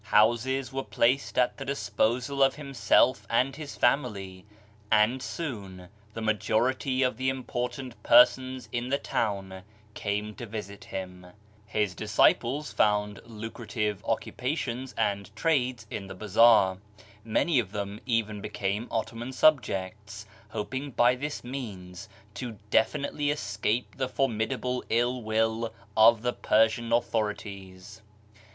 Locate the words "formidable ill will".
24.09-25.71